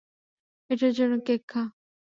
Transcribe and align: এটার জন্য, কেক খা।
এটার 0.69 0.91
জন্য, 0.93 1.13
কেক 1.27 1.41
খা। 1.47 1.63